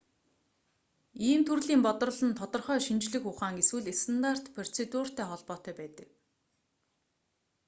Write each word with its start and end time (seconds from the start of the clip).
ийм 1.29 1.41
төрлийн 1.47 1.81
бодрол 1.85 2.21
нь 2.27 2.37
тодорхой 2.39 2.79
шинжлэх 2.85 3.23
ухаан 3.31 3.55
эсвэл 3.61 3.87
стандарт 4.01 4.45
процедуртай 4.55 5.25
холбоотой 5.27 5.73
байдаг 5.79 6.09